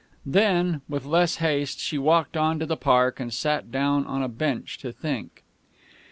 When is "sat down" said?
3.31-4.03